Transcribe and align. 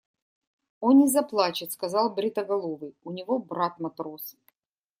–Он 0.79 0.97
не 0.97 1.07
заплачет,– 1.07 1.71
сказал 1.73 2.09
бритоголовый,– 2.09 2.95
у 3.03 3.11
него 3.11 3.37
брат– 3.37 3.77
матрос. 3.79 4.35